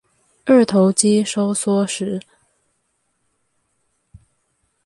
[0.45, 2.19] 二頭肌收縮時